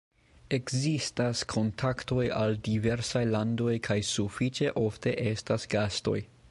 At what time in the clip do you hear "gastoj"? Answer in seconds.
5.77-6.23